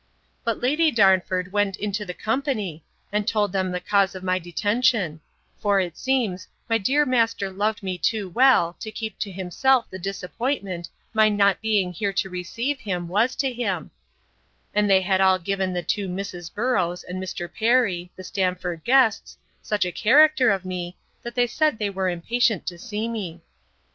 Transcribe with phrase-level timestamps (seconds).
[0.43, 5.21] But Lady Darnford went into the company, and told them the cause of my detention;
[5.59, 9.99] for, it seems, my dear master loved me too well, to keep to himself the
[9.99, 13.91] disappointment my not being here to receive him, was to him;
[14.73, 17.47] and they had all given the two Misses Boroughs and Mr.
[17.53, 22.65] Perry, the Stamford guests, such a character of me, that they said they were impatient
[22.65, 23.39] to see me.